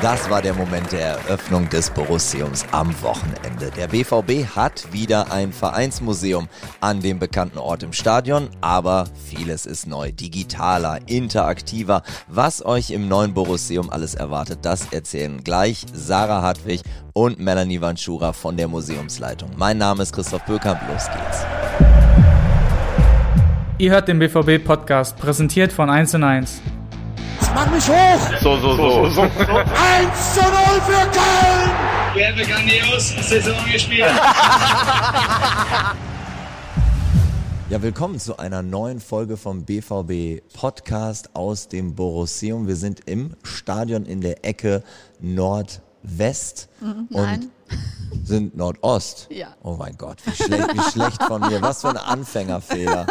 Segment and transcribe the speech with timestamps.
[0.00, 3.72] Das war der Moment der Eröffnung des Borussiums am Wochenende.
[3.76, 6.48] Der BVB hat wieder ein Vereinsmuseum
[6.80, 12.04] an dem bekannten Ort im Stadion, aber vieles ist neu, digitaler, interaktiver.
[12.28, 18.32] Was euch im neuen Borussium alles erwartet, das erzählen gleich Sarah Hartwig und Melanie Vanschura
[18.32, 19.50] von der Museumsleitung.
[19.56, 21.44] Mein Name ist Christoph Böker, los geht's.
[23.78, 26.14] Ihr hört den BVB-Podcast, präsentiert von 1
[27.48, 27.54] 1.
[27.54, 28.40] Mach mich hoch!
[28.40, 29.10] So, so, so.
[29.10, 29.22] so.
[29.22, 29.32] 1
[30.34, 30.50] zu 0
[30.86, 31.70] für Köln!
[32.14, 34.04] Wir haben grandios Saison gespielt.
[37.70, 42.66] Ja, willkommen zu einer neuen Folge vom BVB Podcast aus dem Borusseum.
[42.66, 44.82] Wir sind im Stadion in der Ecke
[45.20, 46.70] Nordwest.
[46.80, 47.40] Mhm, nein.
[47.40, 47.50] Und
[48.28, 49.26] sind Nordost.
[49.30, 49.48] Ja.
[49.62, 51.60] Oh mein Gott, wie schlecht, wie schlecht von mir.
[51.62, 53.06] Was für ein Anfängerfehler.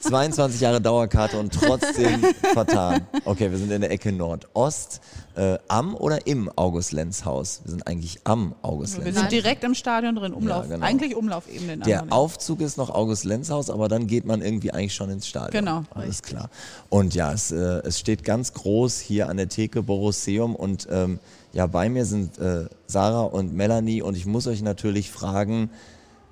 [0.00, 3.06] 22 Jahre Dauerkarte und trotzdem vertan.
[3.24, 5.00] Okay, wir sind in der Ecke Nordost.
[5.36, 7.60] Äh, am oder im August-Lenz-Haus?
[7.62, 9.04] Wir sind eigentlich am August-Lenz.
[9.04, 10.84] Wir sind direkt im Stadion drin, Umlauf, Ja, genau.
[10.86, 11.78] eigentlich Umlaufebene.
[11.78, 12.10] Der anderen.
[12.18, 15.64] Aufzug ist noch August-Lenz-Haus, aber dann geht man irgendwie eigentlich schon ins Stadion.
[15.64, 16.50] Genau, Alles klar.
[16.88, 21.20] Und ja, es, äh, es steht ganz groß hier an der Theke Borusseum und ähm,
[21.52, 25.70] ja, bei mir sind äh, Sarah und Melanie und ich muss euch natürlich fragen,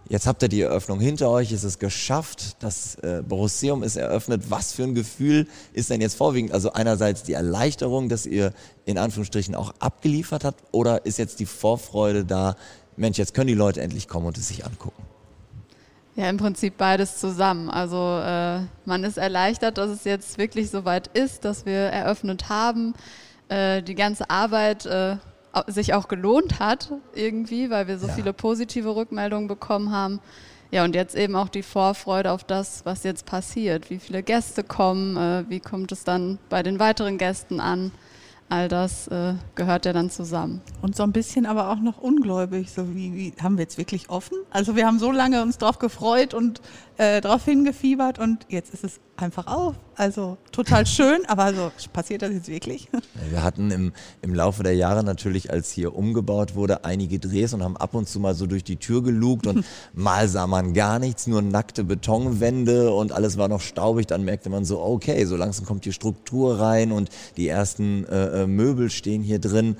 [0.08, 4.44] jetzt habt ihr die Eröffnung hinter euch, ist es geschafft, das äh, Borusseum ist eröffnet.
[4.50, 6.52] Was für ein Gefühl ist denn jetzt vorwiegend?
[6.52, 8.52] Also einerseits die Erleichterung, dass ihr
[8.84, 12.56] in Anführungsstrichen auch abgeliefert habt oder ist jetzt die Vorfreude da,
[12.96, 15.02] Mensch, jetzt können die Leute endlich kommen und es sich angucken?
[16.14, 17.68] Ja, im Prinzip beides zusammen.
[17.68, 22.94] Also äh, man ist erleichtert, dass es jetzt wirklich soweit ist, dass wir eröffnet haben.
[23.48, 25.16] Äh, die ganze Arbeit äh,
[25.68, 28.12] sich auch gelohnt hat irgendwie, weil wir so Ja.
[28.12, 30.20] viele positive Rückmeldungen bekommen haben.
[30.72, 33.88] Ja, und jetzt eben auch die Vorfreude auf das, was jetzt passiert.
[33.88, 37.92] Wie viele Gäste kommen, äh, wie kommt es dann bei den weiteren Gästen an.
[38.48, 40.60] All das äh, gehört ja dann zusammen.
[40.82, 44.08] Und so ein bisschen aber auch noch ungläubig, so wie, wie haben wir jetzt wirklich
[44.10, 44.36] offen?
[44.50, 46.60] Also wir haben so lange uns drauf gefreut und
[46.96, 49.74] äh, drauf hingefiebert und jetzt ist es einfach auf.
[49.98, 52.88] Also total schön, aber so passiert das jetzt wirklich?
[53.30, 57.62] Wir hatten im, im Laufe der Jahre natürlich, als hier umgebaut wurde, einige Drehs und
[57.64, 59.64] haben ab und zu mal so durch die Tür gelugt und
[59.94, 64.06] mal sah man gar nichts, nur nackte Betonwände und alles war noch staubig.
[64.06, 67.08] Dann merkte man so, okay, so langsam kommt hier Struktur rein und
[67.38, 69.76] die ersten äh, äh, Möbel stehen hier drin.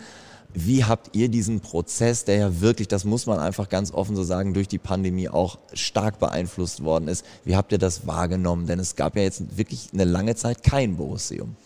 [0.54, 4.22] Wie habt ihr diesen Prozess, der ja wirklich, das muss man einfach ganz offen so
[4.22, 8.66] sagen, durch die Pandemie auch stark beeinflusst worden ist, wie habt ihr das wahrgenommen?
[8.66, 11.56] Denn es gab ja jetzt wirklich eine lange Zeit kein Borusseum.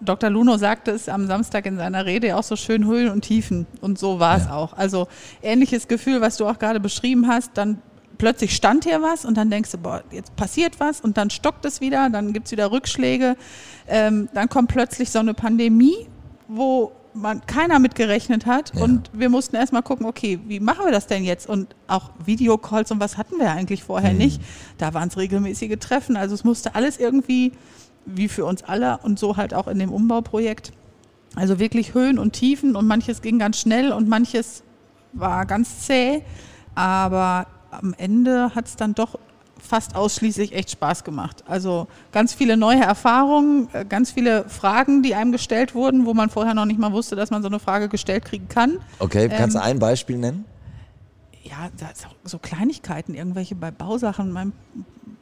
[0.00, 0.28] Dr.
[0.28, 3.66] Luno sagte es am Samstag in seiner Rede auch so schön Höhen und Tiefen.
[3.80, 4.56] Und so war es Ja.
[4.56, 4.72] auch.
[4.72, 5.06] Also
[5.40, 7.80] ähnliches Gefühl, was du auch gerade beschrieben hast, dann
[8.18, 11.64] plötzlich stand hier was und dann denkst du, boah, jetzt passiert was und dann stockt
[11.64, 13.36] es wieder, dann gibt es wieder Rückschläge.
[13.86, 16.08] Ähm, dann kommt plötzlich so eine Pandemie,
[16.48, 18.82] wo man keiner mit gerechnet hat Ja.
[18.82, 21.48] und wir mussten erstmal gucken, okay, wie machen wir das denn jetzt?
[21.48, 24.40] Und auch Videocalls und was hatten wir eigentlich vorher nicht.
[24.78, 27.52] Da waren es regelmäßige Treffen, also es musste alles irgendwie,
[28.04, 30.72] wie für uns alle und so halt auch in dem Umbauprojekt,
[31.36, 34.62] also wirklich Höhen und Tiefen und manches ging ganz schnell und manches
[35.12, 36.22] war ganz zäh,
[36.74, 39.18] aber am Ende hat es dann doch
[39.64, 41.42] fast ausschließlich echt Spaß gemacht.
[41.46, 46.30] Also ganz viele neue Erfahrungen, äh, ganz viele Fragen, die einem gestellt wurden, wo man
[46.30, 48.78] vorher noch nicht mal wusste, dass man so eine Frage gestellt kriegen kann.
[48.98, 50.44] Okay, kannst du Ähm, ein Beispiel nennen?
[51.42, 51.68] Ja,
[52.24, 54.32] so Kleinigkeiten, irgendwelche bei Bausachen.
[54.32, 54.52] Mein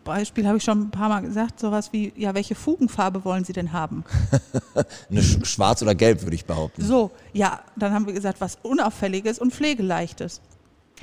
[0.04, 3.52] Beispiel habe ich schon ein paar Mal gesagt, sowas wie, ja, welche Fugenfarbe wollen Sie
[3.52, 4.04] denn haben?
[5.10, 6.82] Eine Sch Schwarz oder Gelb, würde ich behaupten.
[6.82, 10.40] So, ja, dann haben wir gesagt, was Unauffälliges und Pflegeleichtes.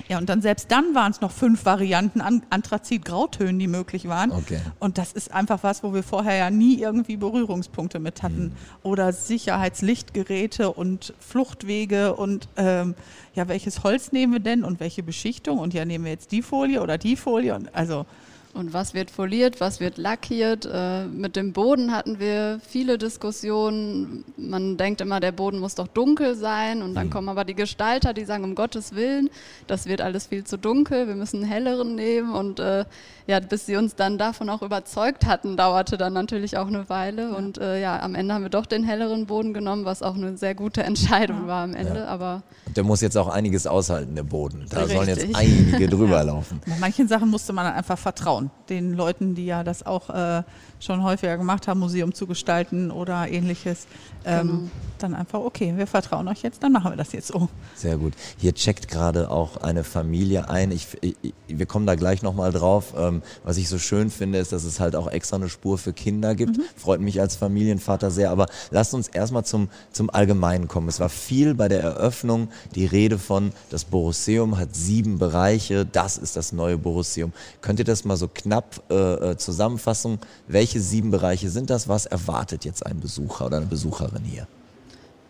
[0.08, 4.32] Ja, und dann selbst dann waren es noch fünf Varianten an Anthrazit-Grautönen, die möglich waren.
[4.32, 4.60] Okay.
[4.80, 8.54] Und das ist einfach was, wo wir vorher ja nie irgendwie Berührungspunkte mit hatten.
[8.82, 12.96] Oder Sicherheitslichtgeräte und Fluchtwege und ähm,
[13.36, 15.60] ja, welches Holz nehmen wir denn und welche Beschichtung?
[15.60, 17.56] Und ja, nehmen wir jetzt die Folie oder die Folie?
[17.56, 18.06] Und also
[18.54, 20.68] Und was wird foliert, was wird lackiert?
[20.72, 24.25] Äh, mit dem Boden hatten wir viele Diskussionen.
[24.38, 26.81] Man denkt immer, der Boden muss doch dunkel sein.
[26.81, 29.30] Und dann kommen aber die Gestalter, die sagen, um Gottes Willen,
[29.68, 32.34] das wird alles viel zu dunkel, wir müssen einen helleren nehmen.
[32.34, 32.86] Und äh,
[33.28, 37.36] ja, bis sie uns dann davon auch überzeugt hatten, dauerte dann natürlich auch eine Weile.
[37.36, 40.36] Und äh, ja, am Ende haben wir doch den helleren Boden genommen, was auch eine
[40.36, 42.07] sehr gute Entscheidung war am Ende.
[42.07, 44.66] Aber Und der muss jetzt auch einiges aushalten, der Boden.
[44.72, 45.38] Da sollen jetzt Richtig.
[45.38, 46.60] einige drüber laufen.
[46.66, 48.38] bei manchen Sachen musste man dann einfach vertrauen.
[48.39, 48.68] Vertrauen.
[48.69, 50.44] Den Leuten, die ja das auch äh,
[50.80, 53.88] schon häufiger gemacht haben, Museum zu gestalten oder ähnliches.
[54.25, 54.69] Ähm, Genau.
[55.00, 57.47] Dann einfach, okay, wir vertrauen euch jetzt, dann machen wir das jetzt so.
[57.75, 58.13] Sehr gut.
[58.38, 60.71] Hier checkt gerade auch eine Familie ein.
[60.71, 61.15] Ich, ich,
[61.47, 62.94] wir kommen da gleich nochmal drauf.
[62.97, 65.94] Ähm, was ich so schön finde, ist, dass es halt auch extra eine Spur für
[65.94, 66.59] Kinder gibt.
[66.75, 68.30] Freut mich als Familienvater sehr.
[68.30, 70.89] Aber lasst uns erstmal zum, zum Allgemeinen kommen.
[70.89, 75.86] Es war viel bei der Eröffnung die Rede von, das Borusseum hat sieben Bereiche.
[75.86, 77.31] Das ist das neue Borusseum.
[77.62, 78.94] Könnt ihr das mal so knapp äh,
[79.31, 80.20] äh, zusammenfassen?
[80.48, 81.88] Welche sieben Bereiche sind das?
[81.88, 84.48] Was erwartet jetzt ein Besucher oder eine Besucherin hier?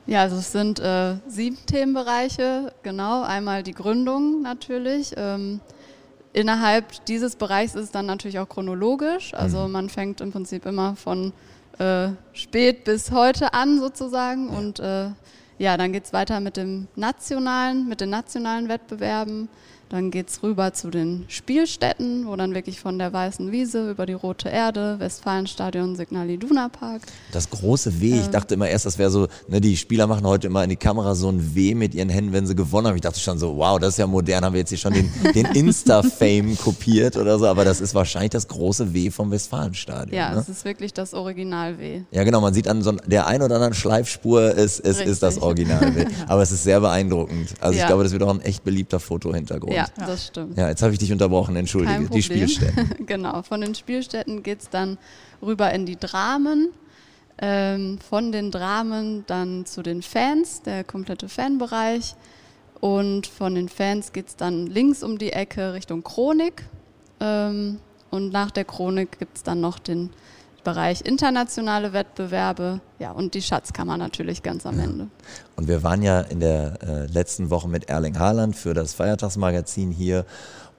[0.06, 3.22] Ja, also es sind äh, sieben Themenbereiche, genau.
[3.22, 5.14] Einmal die Gründung natürlich.
[5.18, 5.60] Ähm,
[6.34, 9.34] innerhalb dieses Bereichs ist es dann natürlich auch chronologisch.
[9.34, 11.32] Also man fängt im Prinzip immer von
[11.78, 14.50] äh, spät bis heute an sozusagen.
[14.50, 15.10] Und äh,
[15.60, 19.50] ja, dann geht es weiter mit dem nationalen, mit den nationalen Wettbewerben.
[19.90, 24.06] Dann geht es rüber zu den Spielstätten, wo dann wirklich von der Weißen Wiese über
[24.06, 27.02] die Rote Erde, Westfalenstadion, Signal Iduna Park.
[27.32, 30.46] Das große W, ich dachte immer erst, das wäre so, ne, die Spieler machen heute
[30.46, 32.96] immer in die Kamera so ein W mit ihren Händen, wenn sie gewonnen haben.
[32.96, 35.12] Ich dachte schon so, wow, das ist ja modern, haben wir jetzt hier schon den,
[35.34, 40.16] den Insta-Fame kopiert oder so, aber das ist wahrscheinlich das große W vom Westfalenstadion.
[40.16, 40.40] Ja, ne?
[40.42, 42.02] es ist wirklich das Original W.
[42.12, 45.40] Ja, genau, man sieht an so der ein oder anderen Schleifspur, es, es ist das.
[45.42, 46.06] Original W.
[46.28, 47.56] Aber es ist sehr beeindruckend.
[47.60, 47.88] Also ich Ja.
[47.88, 49.74] glaube, das wird auch ein echt beliebter Fotohintergrund.
[49.74, 50.58] Ja, das stimmt.
[50.58, 52.10] Ja, jetzt habe ich dich unterbrochen, entschuldige.
[52.10, 52.22] Die.
[52.22, 53.06] Spielstätten.
[53.06, 54.98] genau, von den Spielstätten geht es dann
[55.42, 56.70] rüber in die Dramen.
[57.42, 62.16] Ähm, von den Dramen dann zu den Fans, der komplette Fanbereich.
[62.82, 66.64] Und von den Fans geht es dann links um die Ecke Richtung Chronik.
[67.20, 67.80] Ähm,
[68.10, 70.10] und nach der Chronik gibt es dann noch den
[70.64, 72.82] Bereich internationale Wettbewerbe.
[73.00, 75.08] Ja, und die Schatzkammer natürlich ganz am Ende.
[75.56, 79.92] Und wir waren ja in der äh, letzten Woche mit Erling Haaland für das Feiertagsmagazin
[79.92, 80.26] hier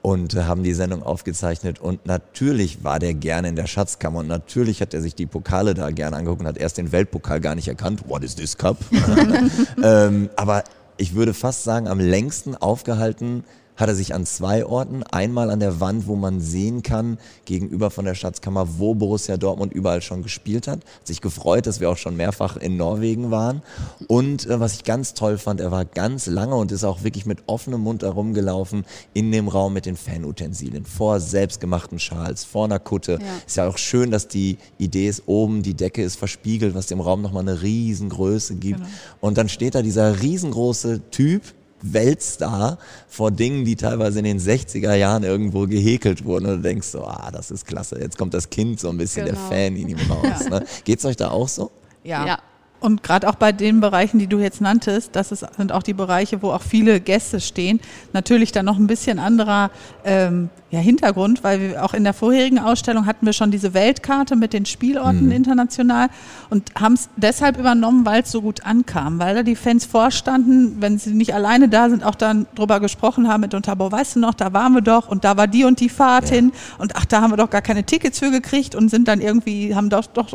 [0.01, 1.79] und äh, haben die Sendung aufgezeichnet.
[1.79, 5.73] Und natürlich war der gerne in der Schatzkammer und natürlich hat er sich die Pokale
[5.73, 8.07] da gerne angeguckt und hat erst den Weltpokal gar nicht erkannt.
[8.07, 8.77] What is this cup?
[9.83, 10.63] ähm, aber
[10.97, 13.43] ich würde fast sagen, am längsten aufgehalten
[13.81, 15.03] hat er sich an zwei Orten.
[15.03, 19.73] Einmal an der Wand, wo man sehen kann, gegenüber von der Schatzkammer, wo Borussia Dortmund
[19.73, 20.85] überall schon gespielt hat.
[20.85, 23.61] Hat sich gefreut, dass wir auch schon mehrfach in Norwegen waren.
[24.07, 27.25] Und äh, was ich ganz toll fand, er war ganz lange und ist auch wirklich
[27.25, 30.85] mit offenem Mund herumgelaufen in dem Raum mit den Fanutensilien.
[30.85, 33.13] Vor selbstgemachten Schals, vor einer Kutte.
[33.13, 33.27] Ja.
[33.45, 37.01] Ist ja auch schön, dass die Idee ist, oben die Decke ist verspiegelt, was dem
[37.01, 38.81] Raum nochmal eine Riesengröße gibt.
[39.19, 41.41] Und dann steht da dieser riesengroße Typ,
[41.81, 46.87] Weltstar vor Dingen, die teilweise in den 60er Jahren irgendwo gehäkelt wurden und du denkst
[46.87, 49.37] so, ah, das ist klasse, jetzt kommt das Kind so ein bisschen, Genau.
[49.37, 50.49] der Fan in ihm raus.
[50.49, 50.63] Ne?
[50.83, 51.71] Geht's euch da auch so?
[52.03, 52.39] Ja.
[52.79, 55.93] Und gerade auch bei den Bereichen, die du jetzt nanntest, das ist, sind auch die
[55.93, 57.79] Bereiche, wo auch viele Gäste stehen.
[58.11, 59.69] Natürlich dann noch ein bisschen anderer
[60.03, 64.37] ähm, ja, Hintergrund, weil wir auch in der vorherigen Ausstellung hatten wir schon diese Weltkarte
[64.37, 66.07] mit den Spielorten international
[66.49, 70.77] und haben es deshalb übernommen, weil es so gut ankam, weil da die Fans vorstanden,
[70.79, 74.19] wenn sie nicht alleine da sind, auch dann drüber gesprochen haben mit Unterbau, weißt du
[74.21, 77.03] noch, da waren wir doch und da war die und die Fahrt hin und ach,
[77.03, 80.05] da haben wir doch gar keine Tickets für gekriegt und sind dann irgendwie, haben doch,
[80.05, 80.29] doch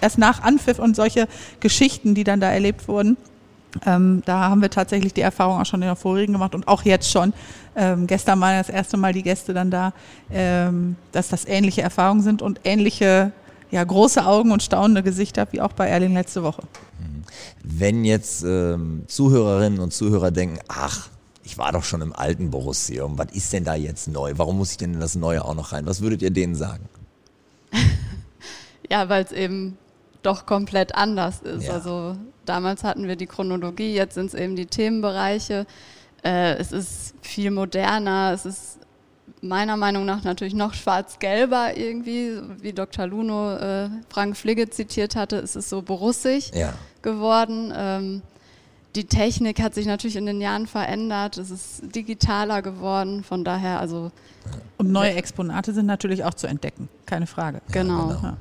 [0.00, 1.28] erst nach Anpfiff und solche
[1.60, 3.16] Geschichten, die dann da erlebt wurden.
[3.84, 6.82] Ähm, da haben wir tatsächlich die Erfahrung auch schon in der vorigen gemacht und auch
[6.82, 7.32] jetzt schon.
[7.74, 9.92] Ähm, gestern waren das erste Mal die Gäste dann da,
[10.30, 13.32] ähm, dass das ähnliche Erfahrungen sind und ähnliche,
[13.70, 16.62] ja, große Augen und staunende Gesichter wie auch bei Erling letzte Woche.
[17.62, 21.08] Wenn jetzt ähm, Zuhörerinnen und Zuhörer denken, ach,
[21.42, 24.32] ich war doch schon im alten Borusseum, was ist denn da jetzt neu?
[24.36, 25.86] Warum muss ich denn in das Neue auch noch rein?
[25.86, 26.88] Was würdet ihr denen sagen?
[28.88, 29.76] Ja, weil es eben
[30.22, 31.64] doch komplett anders ist.
[31.64, 31.74] Ja.
[31.74, 32.16] Also
[32.48, 35.66] damals hatten wir die Chronologie, jetzt sind es eben die Themenbereiche.
[36.24, 38.78] Äh, es ist viel moderner, es ist
[39.42, 43.06] meiner Meinung nach natürlich noch schwarz-gelber irgendwie, wie Dr.
[43.06, 46.72] Luno äh, Frank Fligge zitiert hatte, es ist so borussig Ja.
[47.02, 47.72] geworden.
[47.76, 48.22] Ähm,
[48.96, 53.78] die Technik hat sich natürlich in den Jahren verändert, es ist digitaler geworden, von daher,
[53.78, 54.10] also
[54.78, 57.60] Und neue Exponate sind natürlich auch zu entdecken, keine Frage.
[57.70, 58.10] genau.
[58.22, 58.36] Ja.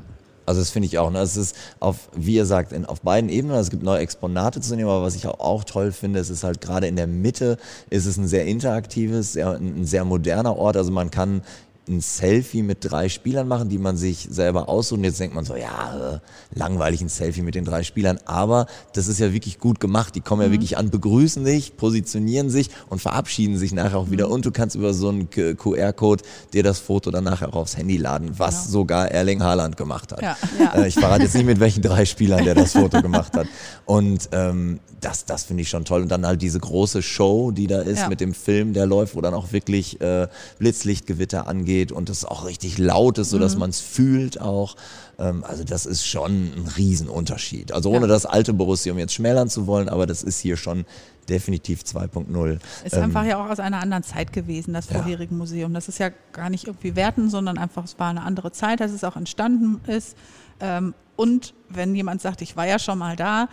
[0.46, 1.12] Also das finde ich auch.
[1.12, 1.20] Ne?
[1.20, 3.58] Es ist auf, wie ihr sagt, in, auf beiden Ebenen.
[3.58, 6.44] Es gibt neue Exponate zu nehmen, aber was ich auch, auch toll finde, es ist
[6.44, 7.58] halt gerade in der Mitte,
[7.90, 10.78] ist es ein sehr interaktives, sehr, ein sehr moderner Ort.
[10.78, 11.42] Also man kann
[11.88, 14.98] ein Selfie mit drei Spielern machen, die man sich selber aussucht.
[14.98, 16.20] Und jetzt denkt man so, ja,
[16.54, 18.20] langweilig ein Selfie mit den drei Spielern.
[18.26, 20.16] Aber das ist ja wirklich gut gemacht.
[20.16, 24.30] Die kommen ja wirklich an, begrüßen dich, positionieren sich und verabschieden sich nachher auch wieder.
[24.30, 26.24] Und du kannst über so einen QR-Code
[26.54, 30.22] dir das Foto dann nachher auch aufs Handy laden, was sogar Erling Haaland gemacht hat.
[30.22, 30.38] Ja.
[30.60, 30.74] Ja.
[30.82, 33.48] Äh, ich verrate jetzt nicht, mit welchen drei Spielern der das Foto gemacht hat.
[33.86, 36.02] Und ähm, das, das finde ich schon toll.
[36.02, 38.10] Und dann halt diese große Show, die da ist Ja.
[38.10, 40.28] mit dem Film, der läuft, wo dann auch wirklich äh,
[40.58, 43.60] Blitzlichtgewitter angeht geht und es auch richtig laut ist, sodass Mhm.
[43.62, 44.76] man es fühlt auch.
[45.20, 47.72] Ähm, also das ist schon ein Riesenunterschied.
[47.72, 48.08] Also ohne Ja.
[48.08, 50.86] das alte Borussium jetzt schmälern zu wollen, aber das ist hier schon
[51.30, 52.60] definitiv 2.0.
[52.84, 54.98] Ist Ähm, einfach ja auch aus einer anderen Zeit gewesen, das Ja.
[55.02, 55.74] vorherige Museum.
[55.74, 58.92] Das ist ja gar nicht irgendwie werten, sondern einfach, es war eine andere Zeit, als
[58.92, 60.16] es auch entstanden ist.
[60.60, 63.48] Ähm, und wenn jemand sagt, ich war ja schon mal da,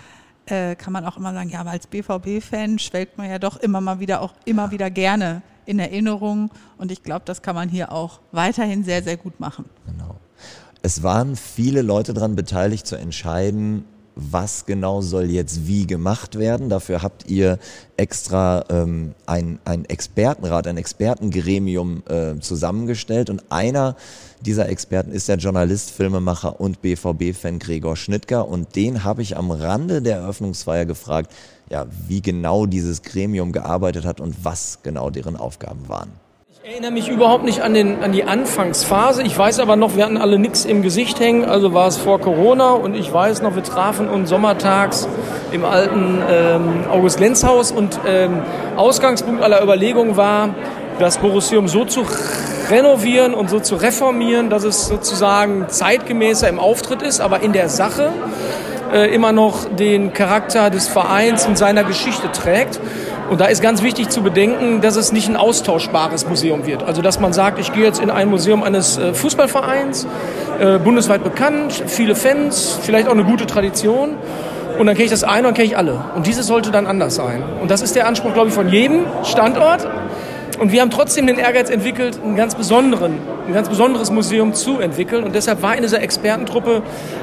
[0.47, 3.81] äh, kann man auch immer sagen, ja, aber als BVB-Fan schwelgt man ja doch immer
[3.81, 6.51] mal wieder auch immer wieder gerne in Erinnerung.
[6.79, 9.65] Und ich glaube, das kann man hier auch weiterhin sehr, sehr gut machen.
[9.87, 10.17] Genau.
[10.83, 16.69] Es waren viele Leute daran beteiligt zu entscheiden, was genau soll jetzt wie gemacht werden.
[16.69, 17.59] Dafür habt ihr
[17.97, 23.97] extra ähm, ein, ein Expertenrat, ein Expertengremium äh, zusammengestellt und einer
[24.41, 29.51] dieser Experten ist der Journalist, Filmemacher und BVB-Fan Gregor Schnittger und den habe ich am
[29.51, 31.33] Rande der Eröffnungsfeier gefragt,
[31.73, 36.11] ja, wie genau dieses Gremium gearbeitet hat und was genau deren Aufgaben waren.
[36.51, 39.23] Ich erinnere mich überhaupt nicht an, den, an die Anfangsphase.
[39.23, 42.21] Ich weiß aber noch, wir hatten alle nichts im Gesicht hängen, also war es vor
[42.21, 45.09] Corona und ich weiß noch, wir trafen uns sommertags
[45.51, 48.43] im alten ähm, August-Lenz-Haus und ähm,
[48.77, 50.55] Ausgangspunkt aller Überlegungen war,
[50.99, 52.05] das Borussium so zu
[52.71, 57.71] renovieren und so zu reformieren, dass es sozusagen zeitgemäßer im Auftritt ist, aber in der
[57.71, 58.13] Sache
[58.93, 62.81] äh, immer noch den Charakter des Vereins und seiner Geschichte trägt.
[63.31, 66.83] Und da ist ganz wichtig zu bedenken, dass es nicht ein austauschbares Museum wird.
[66.83, 70.07] Also dass man sagt, ich gehe jetzt in ein Museum eines äh, Fußballvereins,
[70.61, 74.17] äh, bundesweit bekannt, viele Fans, vielleicht auch eine gute Tradition.
[74.79, 76.05] Und dann kenne ich das eine und kenne ich alle.
[76.15, 77.43] Und dieses sollte dann anders sein.
[77.61, 79.87] Und das ist der Anspruch, glaube ich, von jedem Standort.
[80.63, 84.79] Und wir haben trotzdem den Ehrgeiz entwickelt, einen ganz besonderen, ein ganz besonderes Museum zu
[84.79, 85.25] entwickeln.
[85.25, 86.83] Und deshalb war in dieser Expertentruppe,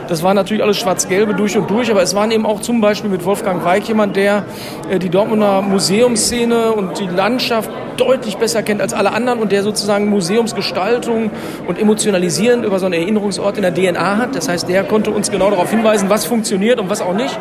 [0.09, 3.09] das war natürlich alles Schwarz-Gelbe durch und durch, aber es waren eben auch zum Beispiel
[3.09, 4.43] mit Wolfgang Weig jemand, der
[4.89, 7.69] äh, die Dortmunder Museumsszene und die Landschaft
[7.99, 11.31] deutlich besser kennt als alle anderen und der sozusagen Museumsgestaltung
[11.67, 14.35] und emotionalisierend über so einen Erinnerungsort in der DNA hat.
[14.35, 17.37] Das heißt, der konnte uns genau darauf hinweisen, was funktioniert und was auch nicht.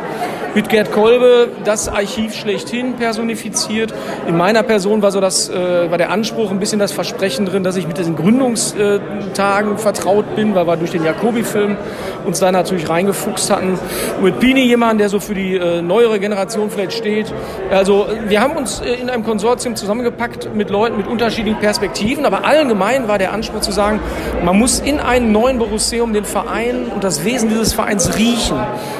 [0.55, 3.95] Mit Gerd Kolbe das Archiv schlechthin personifiziert.
[4.26, 7.64] In meiner Person war so das, äh, war der Anspruch, ein bisschen das Versprechen drin,
[7.64, 11.76] dass ich mit diesen Gründungstagen vertraut bin, weil wir durch den Jacobi-Film
[12.25, 13.78] uns da natürlich reingefuchst hatten.
[14.16, 17.33] Und mit Bini jemand, der so für die äh, neuere Generation vielleicht steht.
[17.71, 22.45] Also wir haben uns äh, in einem Konsortium zusammengepackt mit Leuten mit unterschiedlichen Perspektiven, aber
[22.45, 24.00] allgemein war der Anspruch zu sagen,
[24.45, 28.59] man muss in einem neuen Borusseum den Verein und das Wesen dieses Vereins riechen,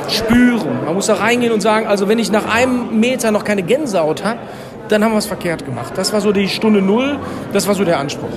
[0.09, 0.85] spüren.
[0.85, 4.25] Man muss da reingehen und sagen, also wenn ich nach einem Meter noch keine Gänsehaut
[4.25, 4.39] habe,
[4.89, 5.93] dann haben wir es verkehrt gemacht.
[5.97, 7.19] Das war so die Stunde Null,
[7.53, 8.31] das war so der Anspruch.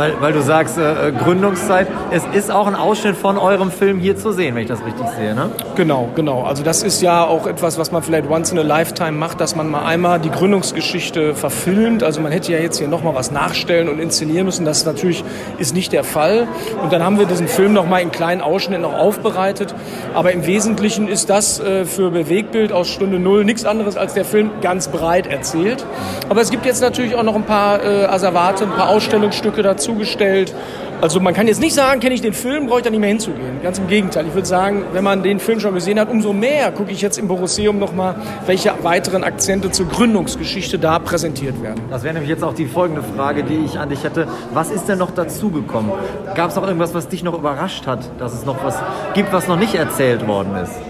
[0.00, 4.16] Weil, weil du sagst, äh, Gründungszeit, es ist auch ein Ausschnitt von eurem Film hier
[4.16, 5.50] zu sehen, wenn ich das richtig sehe, ne?
[5.76, 6.44] Genau, genau.
[6.44, 9.56] Also das ist ja auch etwas, was man vielleicht once in a lifetime macht, dass
[9.56, 12.02] man mal einmal die Gründungsgeschichte verfilmt.
[12.02, 14.64] Also man hätte ja jetzt hier nochmal was nachstellen und inszenieren müssen.
[14.64, 15.22] Das natürlich
[15.58, 16.48] ist nicht der Fall.
[16.82, 19.74] Und dann haben wir diesen Film nochmal in kleinen Ausschnitten auch aufbereitet.
[20.14, 24.24] Aber im Wesentlichen ist das äh, für Bewegbild aus Stunde Null nichts anderes als der
[24.24, 25.84] Film ganz breit erzählt.
[26.30, 29.60] Aber es gibt jetzt natürlich auch noch ein paar äh, Asservate, ein paar Ausstellungsstücke
[29.90, 30.54] dazugestellt.
[31.00, 33.08] Also man kann jetzt nicht sagen, kenne ich den Film, brauche ich da nicht mehr
[33.08, 33.62] hinzugehen.
[33.62, 34.26] Ganz im Gegenteil.
[34.26, 37.18] Ich würde sagen, wenn man den Film schon gesehen hat, umso mehr gucke ich jetzt
[37.18, 41.80] im Borusseum nochmal, welche weiteren Akzente zur Gründungsgeschichte da präsentiert werden.
[41.88, 44.28] Das wäre nämlich jetzt auch die folgende Frage, die ich an dich hätte.
[44.52, 45.90] Was ist denn noch dazugekommen?
[46.34, 48.78] Gab es auch irgendwas, was dich noch überrascht hat, dass es noch was
[49.14, 50.89] gibt, was noch nicht erzählt worden ist?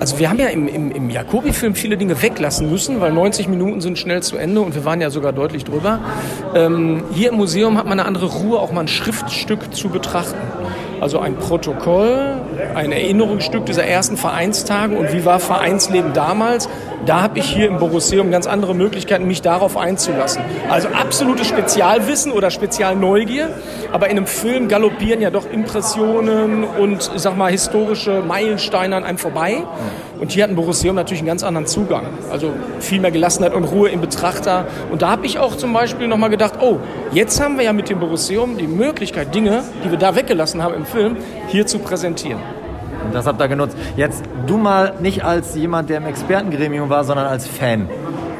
[0.00, 3.82] Also wir haben ja im, im, im Jacobi-Film viele Dinge weglassen müssen, weil 90 Minuten
[3.82, 6.00] sind schnell zu Ende und wir waren ja sogar deutlich drüber.
[6.54, 10.38] Ähm, hier im Museum hat man eine andere Ruhe, auch mal ein Schriftstück zu betrachten.
[11.02, 12.40] Also ein Protokoll,
[12.74, 16.68] ein Erinnerungsstück dieser ersten Vereinstage und wie war Vereinsleben damals.
[17.06, 20.42] Da habe ich hier im Borusseum ganz andere Möglichkeiten, mich darauf einzulassen.
[20.68, 23.48] Also absolutes Spezialwissen oder Spezialneugier,
[23.90, 29.04] aber in einem Film galoppieren ja doch Impressionen und, ich sag mal, historische Meilensteine an
[29.04, 29.62] einem vorbei.
[30.20, 32.04] Und hier hat ein Borusseum natürlich einen ganz anderen Zugang.
[32.30, 34.66] Also viel mehr Gelassenheit und Ruhe im Betrachter.
[34.92, 36.76] Und da habe ich auch zum Beispiel nochmal gedacht, oh,
[37.12, 40.74] jetzt haben wir ja mit dem Borusseum die Möglichkeit, Dinge, die wir da weggelassen haben
[40.74, 41.16] im Film,
[41.48, 42.59] hier zu präsentieren.
[43.04, 43.76] Und das habt ihr genutzt.
[43.96, 47.88] Jetzt du mal nicht als jemand, der im Expertengremium war, sondern als Fan.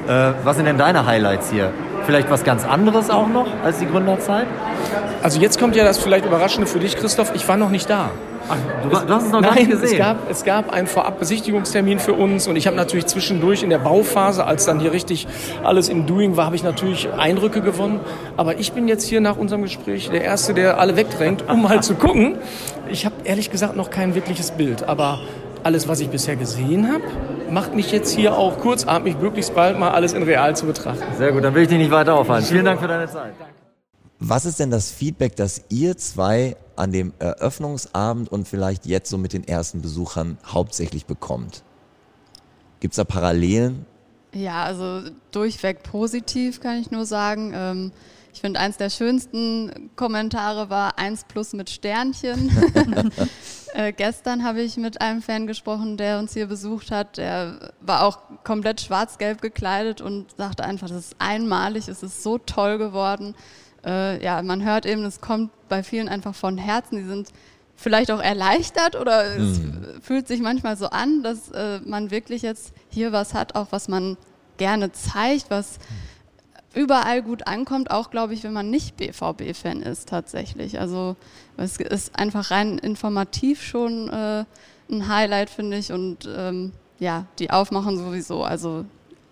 [0.08, 1.72] Äh, was sind denn deine Highlights hier?
[2.06, 4.46] Vielleicht was ganz anderes auch noch als die Gründerzeit?
[5.22, 7.32] Also jetzt kommt ja das vielleicht Überraschende für dich, Christoph.
[7.34, 8.10] Ich war noch nicht da.
[8.50, 9.92] Ach, du, du hast es noch gar Nein, nicht gesehen.
[9.92, 13.78] Es gab, es gab einen Vorab-Besichtigungstermin für uns und ich habe natürlich zwischendurch in der
[13.78, 15.26] Bauphase, als dann hier richtig
[15.62, 18.00] alles im Doing war, habe ich natürlich Eindrücke gewonnen.
[18.36, 21.82] Aber ich bin jetzt hier nach unserem Gespräch der Erste, der alle wegdrängt, um mal
[21.82, 22.38] zu gucken.
[22.90, 25.20] Ich habe ehrlich gesagt noch kein wirkliches Bild, aber
[25.62, 27.02] alles, was ich bisher gesehen habe,
[27.50, 31.02] macht mich jetzt hier auch kurzatmig möglichst bald mal alles in real zu betrachten.
[31.18, 32.46] Sehr gut, dann will ich dich nicht weiter aufhalten.
[32.46, 33.32] Vielen Dank für deine Zeit.
[34.22, 39.16] Was ist denn das Feedback, das ihr zwei an dem Eröffnungsabend und vielleicht jetzt so
[39.16, 41.62] mit den ersten Besuchern hauptsächlich bekommt?
[42.80, 43.86] Gibt es da Parallelen?
[44.34, 47.52] Ja, also durchweg positiv kann ich nur sagen.
[47.54, 47.92] Ähm,
[48.32, 52.50] ich finde, eins der schönsten Kommentare war eins plus mit Sternchen.
[53.74, 57.16] äh, gestern habe ich mit einem Fan gesprochen, der uns hier besucht hat.
[57.16, 62.38] Der war auch komplett schwarz-gelb gekleidet und sagte einfach, das ist einmalig, es ist so
[62.38, 63.34] toll geworden.
[63.84, 66.96] Äh, ja, man hört eben, es kommt bei vielen einfach von Herzen.
[66.96, 67.28] Die sind
[67.76, 69.42] vielleicht auch erleichtert oder mhm.
[69.42, 73.68] es fühlt sich manchmal so an, dass äh, man wirklich jetzt hier was hat, auch
[73.70, 74.16] was man
[74.58, 75.78] gerne zeigt, was
[76.74, 80.78] überall gut ankommt, auch glaube ich, wenn man nicht BVB-Fan ist tatsächlich.
[80.78, 81.16] Also
[81.56, 84.44] es ist einfach rein informativ schon äh,
[84.90, 85.92] ein Highlight, finde ich.
[85.92, 88.44] Und ähm, ja, die aufmachen sowieso.
[88.44, 88.84] Also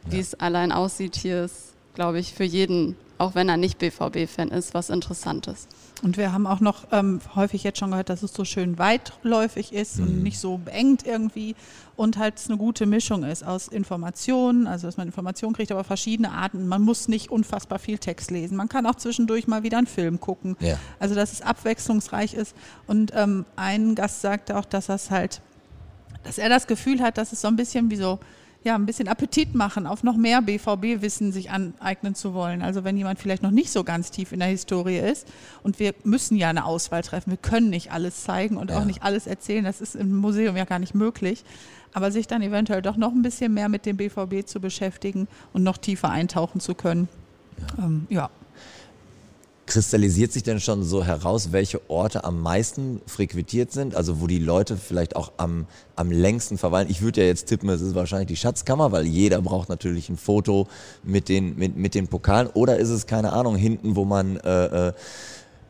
[0.07, 0.23] wie ja.
[0.23, 4.75] es allein aussieht hier ist, glaube ich, für jeden, auch wenn er nicht BVB-Fan ist,
[4.75, 5.67] was Interessantes.
[6.03, 9.73] Und wir haben auch noch ähm, häufig jetzt schon gehört, dass es so schön weitläufig
[9.73, 10.05] ist mhm.
[10.05, 11.57] und nicht so beengt irgendwie
[11.97, 16.31] und halt eine gute Mischung ist aus Informationen, also dass man Informationen kriegt, aber verschiedene
[16.31, 16.69] Arten.
[16.69, 18.57] Man muss nicht unfassbar viel Text lesen.
[18.57, 20.57] Man kann auch zwischendurch mal wieder einen Film gucken.
[20.61, 20.79] Ja.
[21.01, 22.55] Also dass es abwechslungsreich ist.
[22.87, 25.41] Und ähm, ein Gast sagte auch, dass das halt,
[26.23, 28.21] dass er das Gefühl hat, dass es so ein bisschen wie so
[28.65, 32.61] ja, ein bisschen Appetit machen, auf noch mehr BVB-Wissen sich aneignen zu wollen.
[32.61, 35.29] Also wenn jemand vielleicht noch nicht so ganz tief in der Historie ist
[35.63, 38.79] und wir müssen ja eine Auswahl treffen, wir können nicht alles zeigen und ja.
[38.79, 41.45] auch nicht alles erzählen, das ist im Museum ja gar nicht möglich,
[41.93, 45.63] aber sich dann eventuell doch noch ein bisschen mehr mit dem BVB zu beschäftigen und
[45.63, 47.09] noch tiefer eintauchen zu können.
[47.79, 47.85] ja.
[47.85, 48.31] Ähm, ja
[49.69, 53.95] kristallisiert sich denn schon so heraus, welche Orte am meisten frequentiert sind?
[53.95, 56.89] Also wo die Leute vielleicht auch am, am längsten verweilen?
[56.91, 60.17] Ich würde ja jetzt tippen, es ist wahrscheinlich die Schatzkammer, weil jeder braucht natürlich ein
[60.17, 60.67] Foto
[61.05, 62.49] mit den, mit, mit den Pokalen.
[62.49, 64.39] Oder ist es, keine Ahnung, hinten, wo man...
[64.39, 64.93] Äh, äh,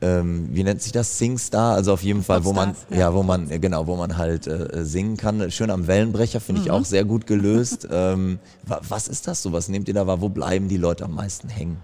[0.00, 1.18] ähm, wie nennt sich das?
[1.18, 2.98] Singstar, also auf jeden Fall, wo man, ja.
[2.98, 3.14] ja.
[3.14, 5.50] wo man, genau, wo man halt äh, singen kann.
[5.50, 6.66] Schön am Wellenbrecher, finde mhm.
[6.66, 7.88] ich auch sehr gut gelöst.
[7.90, 9.52] ähm, was ist das so?
[9.52, 10.20] Was nehmt ihr da wahr?
[10.20, 11.78] Wo bleiben die Leute am meisten hängen?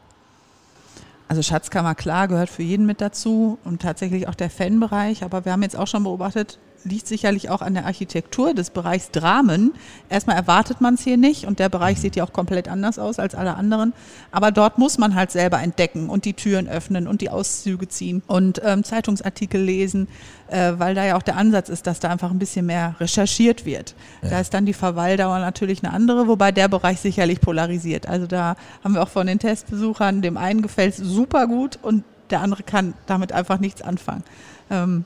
[1.26, 5.24] Also Schatzkammer, klar, gehört für jeden mit dazu und tatsächlich auch der Fanbereich.
[5.24, 9.10] Aber wir haben jetzt auch schon beobachtet, liegt sicherlich auch an der Architektur des Bereichs
[9.10, 9.72] Dramen.
[10.08, 13.18] Erstmal erwartet man es hier nicht und der Bereich sieht ja auch komplett anders aus
[13.18, 13.92] als alle anderen.
[14.30, 18.22] Aber dort muss man halt selber entdecken und die Türen öffnen und die Auszüge ziehen
[18.26, 20.08] und ähm, Zeitungsartikel lesen,
[20.48, 23.64] äh, weil da ja auch der Ansatz ist, dass da einfach ein bisschen mehr recherchiert
[23.64, 23.94] wird.
[24.22, 24.30] Ja.
[24.30, 28.08] Da ist dann die Verweildauer natürlich eine andere, wobei der Bereich sicherlich polarisiert.
[28.08, 32.04] Also da haben wir auch von den Testbesuchern, dem einen gefällt es super gut und
[32.30, 34.24] der andere kann damit einfach nichts anfangen.
[34.70, 35.04] Ähm,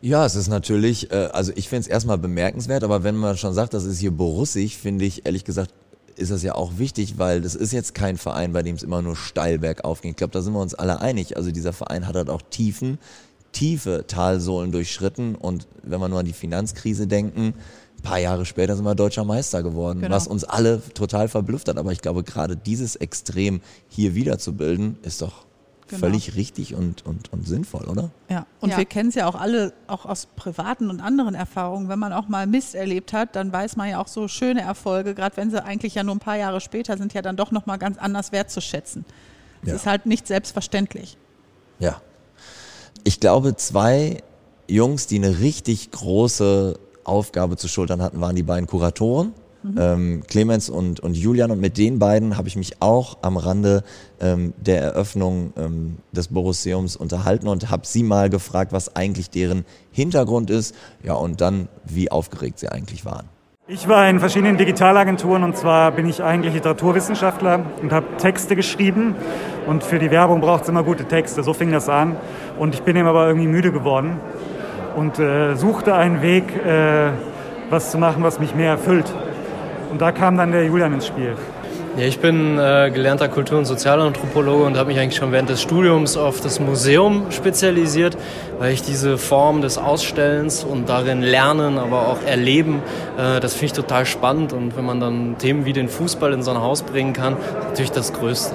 [0.00, 3.52] ja, es ist natürlich, äh, also ich finde es erstmal bemerkenswert, aber wenn man schon
[3.52, 5.72] sagt, das ist hier borussig, finde ich ehrlich gesagt,
[6.16, 9.02] ist das ja auch wichtig, weil das ist jetzt kein Verein, bei dem es immer
[9.02, 10.10] nur steil bergauf ging.
[10.10, 11.36] Ich glaube, da sind wir uns alle einig.
[11.36, 12.98] Also dieser Verein hat halt auch Tiefen,
[13.52, 17.54] tiefe Talsohlen durchschritten und wenn wir nur an die Finanzkrise denken,
[17.98, 20.14] ein paar Jahre später sind wir deutscher Meister geworden, genau.
[20.14, 21.76] was uns alle total verblüfft hat.
[21.76, 25.44] Aber ich glaube, gerade dieses Extrem hier wiederzubilden, ist doch
[25.90, 26.06] Genau.
[26.06, 28.10] Völlig richtig und, und, und sinnvoll, oder?
[28.28, 28.78] Ja, und ja.
[28.78, 31.88] wir kennen es ja auch alle, auch aus privaten und anderen Erfahrungen.
[31.88, 35.16] Wenn man auch mal Mist erlebt hat, dann weiß man ja auch so schöne Erfolge,
[35.16, 37.76] gerade wenn sie eigentlich ja nur ein paar Jahre später sind, ja dann doch nochmal
[37.78, 39.04] ganz anders wertzuschätzen.
[39.62, 39.74] Das ja.
[39.74, 41.18] ist halt nicht selbstverständlich.
[41.80, 42.00] Ja.
[43.02, 44.22] Ich glaube, zwei
[44.68, 49.74] Jungs, die eine richtig große Aufgabe zu schultern hatten, waren die beiden Kuratoren Mhm.
[49.78, 51.50] Ähm, Clemens und, und Julian.
[51.50, 53.82] Und mit den beiden habe ich mich auch am Rande
[54.20, 59.64] ähm, der Eröffnung ähm, des Borusseums unterhalten und habe sie mal gefragt, was eigentlich deren
[59.92, 60.74] Hintergrund ist.
[61.02, 63.28] Ja, und dann, wie aufgeregt sie eigentlich waren.
[63.72, 69.14] Ich war in verschiedenen Digitalagenturen und zwar bin ich eigentlich Literaturwissenschaftler und habe Texte geschrieben
[69.68, 72.16] und für die Werbung braucht es immer gute Texte, so fing das an
[72.58, 74.18] und ich bin eben aber irgendwie müde geworden
[74.96, 77.12] und äh, suchte einen Weg, äh,
[77.70, 79.06] was zu machen, was mich mehr erfüllt.
[79.90, 81.34] Und da kam dann der Julian ins Spiel.
[81.96, 85.60] Ja, ich bin äh, gelernter Kultur- und Sozialanthropologe und habe mich eigentlich schon während des
[85.60, 88.16] Studiums auf das Museum spezialisiert,
[88.60, 92.80] weil ich diese Form des Ausstellens und darin lernen, aber auch erleben,
[93.18, 94.52] äh, das finde ich total spannend.
[94.52, 97.68] Und wenn man dann Themen wie den Fußball in so ein Haus bringen kann, ist
[97.70, 98.54] natürlich das Größte.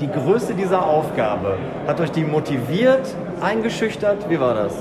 [0.00, 3.06] Die Größe dieser Aufgabe, hat euch die motiviert,
[3.42, 4.30] eingeschüchtert?
[4.30, 4.72] Wie war das?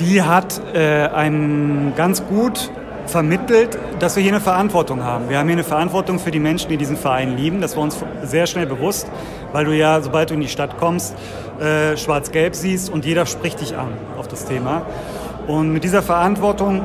[0.00, 2.70] Die hat äh, einen ganz gut
[3.10, 5.28] vermittelt, dass wir hier eine Verantwortung haben.
[5.28, 7.60] Wir haben hier eine Verantwortung für die Menschen, die diesen Verein lieben.
[7.60, 9.08] Das war uns sehr schnell bewusst,
[9.52, 11.14] weil du ja, sobald du in die Stadt kommst,
[11.60, 14.82] äh, schwarz-gelb siehst und jeder spricht dich an auf das Thema.
[15.46, 16.82] Und mit dieser Verantwortung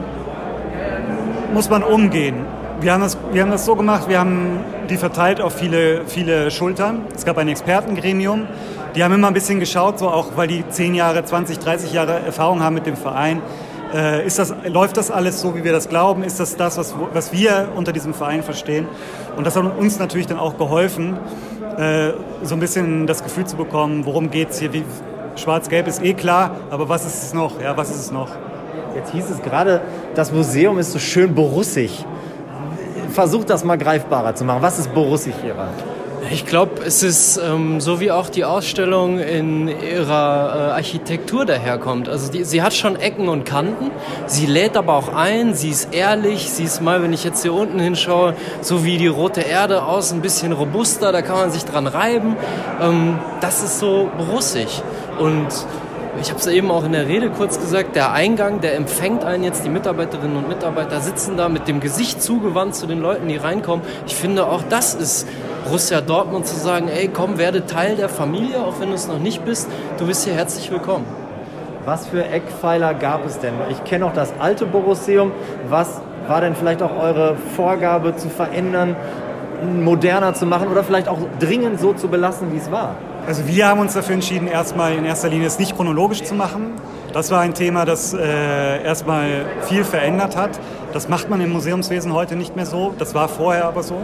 [1.53, 2.45] muss man umgehen.
[2.81, 4.59] Wir haben, das, wir haben das so gemacht, wir haben
[4.89, 7.03] die verteilt auf viele, viele Schultern.
[7.15, 8.47] Es gab ein Expertengremium,
[8.95, 12.19] die haben immer ein bisschen geschaut, so auch weil die 10 Jahre, 20, 30 Jahre
[12.19, 13.41] Erfahrung haben mit dem Verein.
[13.95, 16.23] Äh, ist das, läuft das alles so, wie wir das glauben?
[16.23, 18.87] Ist das das, was, was wir unter diesem Verein verstehen?
[19.37, 21.17] Und das hat uns natürlich dann auch geholfen,
[21.77, 22.11] äh,
[22.43, 24.69] so ein bisschen das Gefühl zu bekommen, worum geht es hier?
[25.37, 27.61] Schwarz-Gelb ist eh klar, aber was ist es noch?
[27.61, 28.29] Ja, was ist es noch?
[28.95, 29.81] Jetzt hieß es gerade,
[30.13, 32.05] das Museum ist so schön borussig.
[33.11, 34.61] Versucht das mal greifbarer zu machen.
[34.61, 35.69] Was ist borussig hieran?
[36.31, 42.09] Ich glaube, es ist ähm, so wie auch die Ausstellung in ihrer äh, Architektur daherkommt.
[42.09, 43.91] Also die, sie hat schon Ecken und Kanten,
[44.25, 47.53] sie lädt aber auch ein, sie ist ehrlich, sie ist mal, wenn ich jetzt hier
[47.53, 51.65] unten hinschaue, so wie die rote Erde aus, ein bisschen robuster, da kann man sich
[51.65, 52.35] dran reiben.
[52.81, 54.81] Ähm, das ist so russig.
[55.19, 55.47] Und
[56.21, 59.43] ich habe es eben auch in der Rede kurz gesagt, der Eingang, der empfängt einen
[59.43, 63.37] jetzt, die Mitarbeiterinnen und Mitarbeiter sitzen da mit dem Gesicht zugewandt zu den Leuten, die
[63.37, 63.85] reinkommen.
[64.07, 65.27] Ich finde auch das ist
[65.65, 69.19] Borussia Dortmund zu sagen, ey komm, werde Teil der Familie, auch wenn du es noch
[69.19, 71.05] nicht bist, du bist hier herzlich willkommen.
[71.85, 73.53] Was für Eckpfeiler gab es denn?
[73.69, 75.31] Ich kenne auch das alte Borusseum.
[75.69, 78.95] Was war denn vielleicht auch eure Vorgabe zu verändern,
[79.81, 82.95] moderner zu machen oder vielleicht auch dringend so zu belassen, wie es war?
[83.27, 86.73] Also wir haben uns dafür entschieden, erstmal in erster Linie es nicht chronologisch zu machen.
[87.11, 90.59] Das war ein Thema, das äh, erstmal viel verändert hat.
[90.93, 92.93] Das macht man im Museumswesen heute nicht mehr so.
[92.99, 93.95] Das war vorher aber so.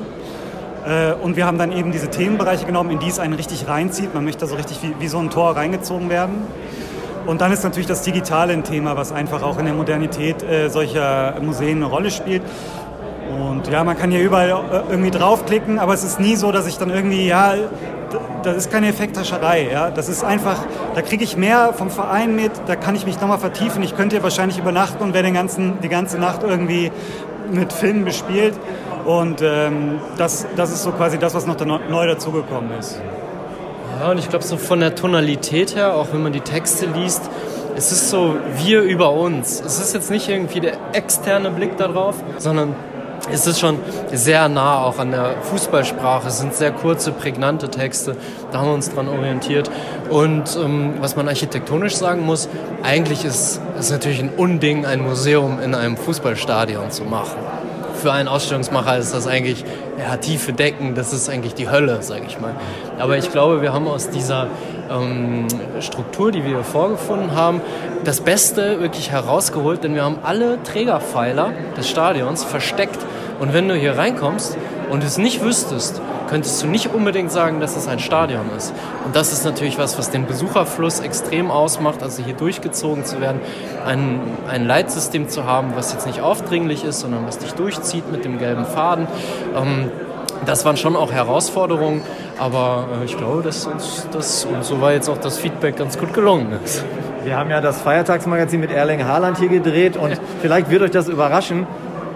[0.88, 4.16] Äh, und wir haben dann eben diese Themenbereiche genommen, in die es einen richtig reinzieht.
[4.16, 6.48] Man möchte so richtig wie, wie so ein Tor reingezogen werden.
[7.28, 10.70] Und dann ist natürlich das Digitale ein Thema, was einfach auch in der Modernität äh,
[10.70, 12.42] solcher Museen eine Rolle spielt.
[13.40, 16.68] Und ja, man kann hier überall äh, irgendwie draufklicken, aber es ist nie so, dass
[16.68, 17.54] ich dann irgendwie, ja,
[18.44, 19.70] das ist keine Effekthascherei.
[19.72, 19.90] Ja?
[19.90, 20.58] Das ist einfach,
[20.96, 23.84] da kriege ich mehr vom Verein mit, da kann ich mich nochmal vertiefen.
[23.84, 26.92] Ich könnte hier wahrscheinlich übernachten und werde den ganzen, die ganze Nacht irgendwie
[27.52, 28.56] mit Filmen bespielt.
[29.06, 33.02] Und ähm, das, das ist so quasi das, was noch da neu dazugekommen ist.
[34.00, 37.30] Ja, und ich glaube, so von der Tonalität her, auch wenn man die Texte liest,
[37.76, 39.62] es ist so wir über uns.
[39.62, 42.76] Es ist jetzt nicht irgendwie der externe Blick darauf, sondern
[43.32, 43.80] es ist schon
[44.12, 46.28] sehr nah auch an der Fußballsprache.
[46.28, 48.16] Es sind sehr kurze, prägnante Texte.
[48.52, 49.70] Da haben wir uns dran orientiert.
[50.10, 52.50] Und ähm, was man architektonisch sagen muss,
[52.84, 57.38] eigentlich ist es natürlich ein Unding, ein Museum in einem Fußballstadion zu machen.
[57.96, 59.64] Für einen Ausstellungsmacher ist das eigentlich
[60.00, 62.56] ja, tiefe Decken, das ist eigentlich die Hölle, sage ich mal.
[62.98, 64.48] Aber ich glaube, wir haben aus dieser
[64.90, 65.48] ähm,
[65.80, 67.62] Struktur, die wir vorgefunden haben,
[68.04, 72.98] das Beste wirklich herausgeholt, denn wir haben alle Trägerpfeiler des Stadions versteckt.
[73.42, 74.56] Und wenn du hier reinkommst
[74.92, 76.00] und es nicht wüsstest,
[76.30, 78.72] könntest du nicht unbedingt sagen, dass es ein Stadion ist.
[79.04, 83.42] Und das ist natürlich was, was den Besucherfluss extrem ausmacht, also hier durchgezogen zu werden,
[83.84, 88.26] ein, ein Leitsystem zu haben, was jetzt nicht aufdringlich ist, sondern was dich durchzieht mit
[88.26, 89.08] dem gelben Faden.
[89.56, 89.90] Ähm,
[90.46, 92.04] das waren schon auch Herausforderungen,
[92.38, 95.98] aber äh, ich glaube, dass uns das, und so war jetzt auch das Feedback ganz
[95.98, 96.86] gut gelungen ist.
[97.24, 101.08] Wir haben ja das Feiertagsmagazin mit Erling Haaland hier gedreht und vielleicht wird euch das
[101.08, 101.66] überraschen.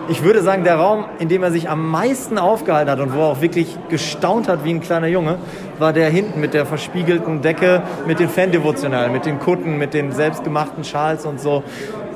[0.07, 3.21] Ich würde sagen, der Raum, in dem er sich am meisten aufgehalten hat und wo
[3.21, 5.39] er auch wirklich gestaunt hat wie ein kleiner Junge,
[5.79, 10.11] war der hinten mit der verspiegelten Decke, mit den Fandevotionalen, mit den Kutten, mit den
[10.11, 11.63] selbstgemachten Schals und so.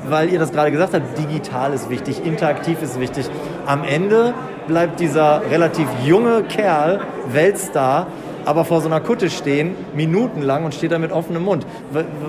[0.08, 3.28] Weil ihr das gerade gesagt habt, digital ist wichtig, interaktiv ist wichtig.
[3.66, 4.34] Am Ende
[4.68, 7.00] bleibt dieser relativ junge Kerl
[7.32, 8.06] Weltstar,
[8.44, 11.66] aber vor so einer Kutte stehen, minutenlang und steht da mit offenem Mund.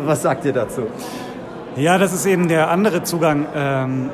[0.06, 0.88] Was sagt ihr dazu?
[1.76, 3.46] Ja, das ist eben der andere Zugang.
[3.56, 4.10] Ähm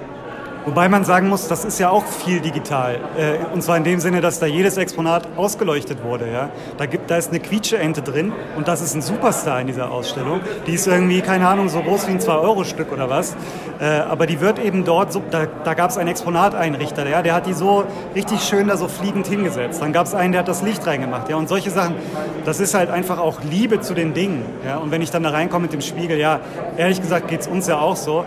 [0.68, 2.96] Wobei man sagen muss, das ist ja auch viel digital.
[3.18, 6.30] Äh, und zwar in dem Sinne, dass da jedes Exponat ausgeleuchtet wurde.
[6.30, 6.50] Ja?
[6.78, 10.42] Da, gibt, da ist eine Quietsche-Ente drin und das ist ein Superstar in dieser Ausstellung.
[10.68, 13.38] Die ist irgendwie, keine Ahnung, so groß wie ein 2-Euro-Stück oder was.
[13.80, 17.22] Äh, aber die wird eben dort, so, da, da gab es einen Exponateinrichter, ja?
[17.22, 19.82] der hat die so richtig schön da so fliegend hingesetzt.
[19.82, 21.30] Dann gab es einen, der hat das Licht reingemacht.
[21.30, 21.38] Ja?
[21.38, 21.96] Und solche Sachen,
[22.44, 24.44] das ist halt einfach auch Liebe zu den Dingen.
[24.66, 24.80] Ja?
[24.80, 26.42] Und wenn ich dann da reinkomme mit dem Spiegel, ja,
[26.76, 28.26] ehrlich gesagt geht es uns ja auch so.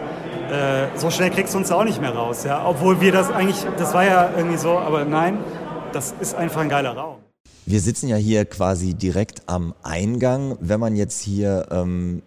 [0.51, 2.45] Äh, so schnell kriegst du uns auch nicht mehr raus.
[2.45, 2.67] Ja?
[2.67, 5.39] Obwohl wir das eigentlich, das war ja irgendwie so, aber nein,
[5.93, 7.17] das ist einfach ein geiler Raum.
[7.67, 10.57] Wir sitzen ja hier quasi direkt am Eingang.
[10.61, 12.23] Wenn man jetzt hier ähm,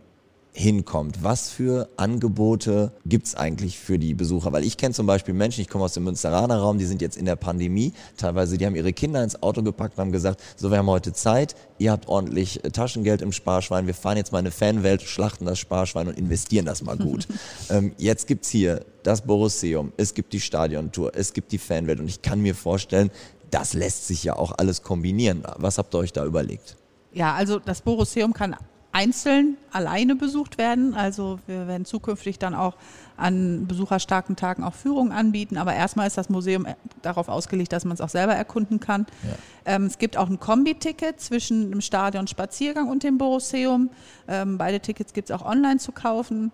[0.53, 1.23] hinkommt.
[1.23, 4.53] Was für Angebote gibt's eigentlich für die Besucher?
[4.53, 7.17] Weil ich kenne zum Beispiel Menschen, ich komme aus dem Münsteraner Raum, die sind jetzt
[7.17, 7.93] in der Pandemie.
[8.17, 11.11] Teilweise, die haben ihre Kinder ins Auto gepackt und haben gesagt, so, wir haben heute
[11.11, 15.45] Zeit, ihr habt ordentlich äh, Taschengeld im Sparschwein, wir fahren jetzt mal eine Fanwelt, schlachten
[15.45, 17.27] das Sparschwein und investieren das mal gut.
[17.69, 22.07] ähm, jetzt gibt's hier das Borusseum, es gibt die Stadiontour, es gibt die Fanwelt und
[22.07, 23.09] ich kann mir vorstellen,
[23.49, 25.43] das lässt sich ja auch alles kombinieren.
[25.57, 26.75] Was habt ihr euch da überlegt?
[27.11, 28.55] Ja, also das Borusseum kann
[28.93, 30.93] einzeln alleine besucht werden.
[30.93, 32.75] Also wir werden zukünftig dann auch
[33.17, 35.57] an besucherstarken Tagen auch Führungen anbieten.
[35.57, 39.07] Aber erstmal ist das Museum äh, darauf ausgelegt, dass man es auch selber erkunden kann.
[39.23, 39.75] Ja.
[39.75, 43.89] Ähm, es gibt auch ein Kombi-Ticket zwischen dem Stadion Spaziergang und dem Borosseum.
[44.27, 46.51] Ähm, beide Tickets gibt es auch online zu kaufen.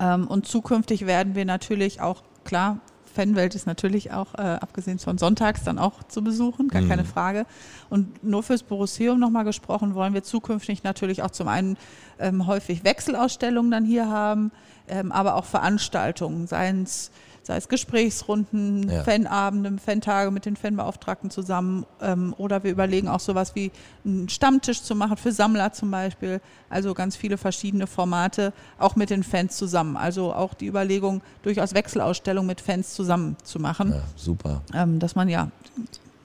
[0.00, 2.80] Ähm, und zukünftig werden wir natürlich auch, klar,
[3.14, 6.88] Fanwelt ist natürlich auch, äh, abgesehen von sonntags, dann auch zu besuchen, gar mhm.
[6.88, 7.46] keine Frage.
[7.90, 11.76] Und nur fürs Borusseum nochmal gesprochen, wollen wir zukünftig natürlich auch zum einen
[12.18, 14.50] ähm, häufig Wechselausstellungen dann hier haben,
[14.88, 17.10] ähm, aber auch Veranstaltungen, seien es
[17.42, 19.02] sei es Gesprächsrunden, ja.
[19.02, 23.72] Fanabende, Fantage mit den Fanbeauftragten zusammen ähm, oder wir überlegen auch sowas wie
[24.04, 26.40] einen Stammtisch zu machen für Sammler zum Beispiel.
[26.70, 29.96] Also ganz viele verschiedene Formate, auch mit den Fans zusammen.
[29.96, 33.90] Also auch die Überlegung, durchaus Wechselausstellungen mit Fans zusammen zu machen.
[33.90, 34.62] Ja, super.
[34.72, 35.50] Ähm, dass man ja,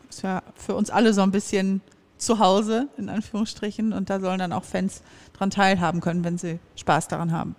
[0.10, 1.82] ist ja für uns alle so ein bisschen
[2.17, 5.01] zu Hause, in Anführungsstrichen, und da sollen dann auch Fans
[5.34, 7.56] dran teilhaben können, wenn sie Spaß daran haben.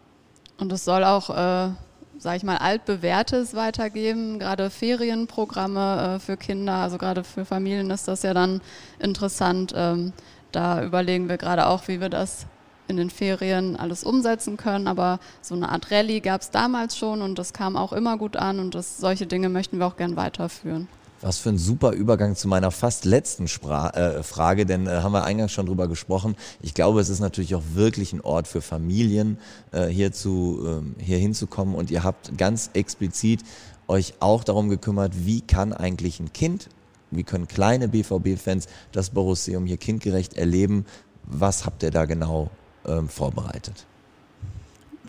[0.59, 1.71] Und es soll auch äh,
[2.19, 4.39] sage ich mal, altbewährtes weitergeben.
[4.39, 8.61] Gerade Ferienprogramme äh, für Kinder, also gerade für Familien ist das ja dann
[8.99, 9.73] interessant.
[9.77, 10.13] Ähm,
[10.53, 12.47] da überlegen wir gerade auch, wie wir das
[12.89, 14.89] in den Ferien alles umsetzen können.
[14.89, 18.37] Aber so eine Art Rallye gab es damals schon und das kam auch immer gut
[18.37, 20.89] an und das, solche Dinge möchten wir auch gern weiterführen.
[21.21, 25.13] Was für ein super Übergang zu meiner fast letzten Spra äh, Frage, denn äh, haben
[25.13, 26.37] wir eingangs schon drüber gesprochen.
[26.63, 29.39] Ich glaube, es ist natürlich auch wirklich ein Ort für Familien,
[29.73, 31.75] äh, hier, zu, ähm, hier hinzukommen.
[31.75, 33.43] Und ihr habt ganz explizit
[33.89, 36.69] euch auch darum gekümmert, wie kann eigentlich ein Kind,
[37.11, 40.87] wie können kleine BVB-Fans das Borusseum hier kindgerecht erleben.
[41.25, 42.51] Was habt ihr da genau
[42.87, 43.87] ähm, vorbereitet?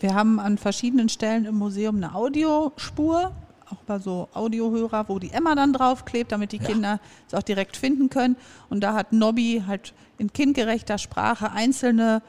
[0.00, 3.32] Wir haben an verschiedenen Stellen im Museum eine Audiospur
[3.70, 6.60] auch bei so Audiohörer, wo die Emma dann draufklebt, damit die.
[6.60, 8.36] Kinder es auch direkt finden können.
[8.68, 12.22] Und da hat Nobby halt in kindgerechter Sprache einzelne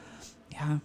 [0.50, 0.80] ja,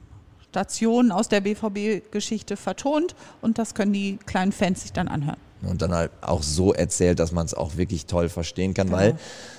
[0.49, 5.81] Stationen aus der BVB-Geschichte vertont und das können die kleinen Fans sich dann anhören und
[5.81, 8.99] dann halt auch so erzählt, dass man es auch wirklich toll verstehen kann, genau.
[8.99, 9.15] weil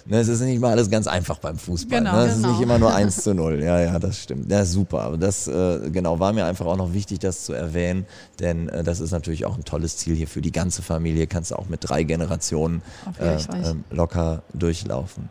[0.06, 1.98] ne, es ist nicht mal alles ganz einfach beim Fußball.
[1.98, 2.26] Genau, ne?
[2.26, 2.48] Es genau.
[2.48, 3.62] ist nicht immer nur 1 zu 0.
[3.62, 4.50] Ja, ja, das stimmt.
[4.50, 5.02] Ja, super.
[5.02, 8.06] Aber das äh, genau war mir einfach auch noch wichtig, das zu erwähnen,
[8.40, 11.26] denn äh, das ist natürlich auch ein tolles Ziel hier für die ganze Familie.
[11.26, 12.82] Kannst du auch mit drei Generationen
[13.18, 15.28] äh, ähm, locker durchlaufen.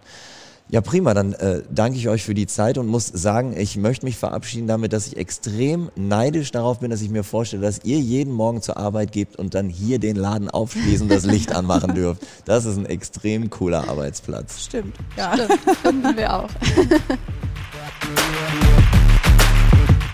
[0.69, 1.13] Ja, prima.
[1.13, 4.67] Dann äh, danke ich euch für die Zeit und muss sagen, ich möchte mich verabschieden
[4.67, 8.62] damit, dass ich extrem neidisch darauf bin, dass ich mir vorstelle, dass ihr jeden Morgen
[8.62, 12.21] zur Arbeit gebt und dann hier den Laden aufschließen, das Licht anmachen dürft.
[12.43, 14.65] Das ist ein extrem cooler Arbeitsplatz.
[14.65, 14.95] Stimmt.
[15.15, 15.77] Ja, Stimmt.
[15.84, 16.49] finden wir auch.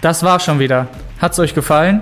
[0.01, 0.87] Das war schon wieder.
[1.19, 2.01] Hat's euch gefallen?